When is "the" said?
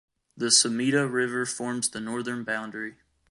0.35-0.47, 1.91-1.99